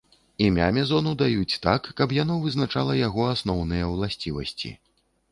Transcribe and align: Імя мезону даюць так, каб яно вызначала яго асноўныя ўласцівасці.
Імя 0.45 0.67
мезону 0.75 1.11
даюць 1.17 1.59
так, 1.65 1.89
каб 1.99 2.15
яно 2.17 2.37
вызначала 2.45 2.95
яго 3.01 3.27
асноўныя 3.33 3.91
ўласцівасці. 3.91 4.73